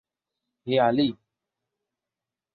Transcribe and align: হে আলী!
হে 0.67 0.73
আলী! 0.79 1.07